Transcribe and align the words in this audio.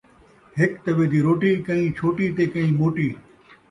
ہک 0.57 0.73
توّے 0.83 1.05
دی 1.11 1.19
روٹی، 1.25 1.51
کئیں 1.67 1.87
چھوٹی 1.97 2.27
تے 2.35 2.43
کئیں 2.53 2.71
موٹی 2.79 3.09